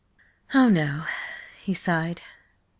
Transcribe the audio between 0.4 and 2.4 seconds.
"Oh, no," he sighed.